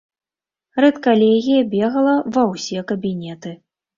[0.85, 3.55] Рэдкалегія бегала ва ўсе кабінеты.